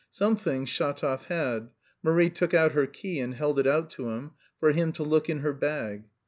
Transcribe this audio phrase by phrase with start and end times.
[0.09, 1.69] Some things Shatov had.
[2.01, 5.29] Marie took out her key and held it out to him, for him to look
[5.29, 6.05] in her bag.